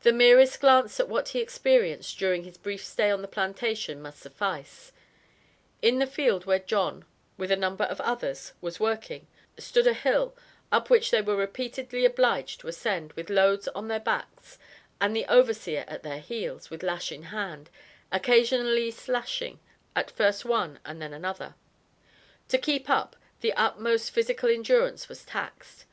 [0.00, 4.18] The merest glance at what he experienced during his brief stay on the plantation must
[4.18, 4.90] suffice.
[5.82, 7.04] In the field where John,
[7.36, 9.26] with a number of others was working,
[9.58, 10.34] stood a hill,
[10.72, 14.56] up which they were repeatedly obliged to ascend, with loads on their backs,
[14.98, 17.68] and the overseer at their heels, with lash in hand,
[18.10, 19.60] occasionally slashing
[19.94, 21.54] at first one and then another;
[22.48, 25.84] to keep up, the utmost physical endurance was taxed.